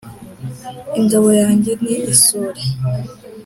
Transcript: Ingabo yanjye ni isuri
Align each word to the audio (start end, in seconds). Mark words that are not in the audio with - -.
Ingabo 0.99 1.29
yanjye 1.41 1.71
ni 1.81 1.95
isuri 2.13 2.61